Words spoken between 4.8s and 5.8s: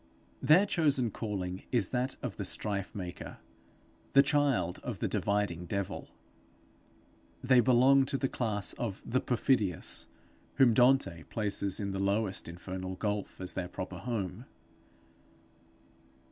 of the dividing